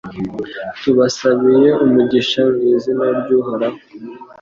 [0.81, 3.79] tubasabiye umugisha mu izina ry’Uhoraho